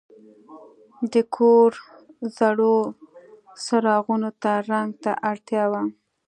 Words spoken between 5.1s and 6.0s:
اړتیا وه.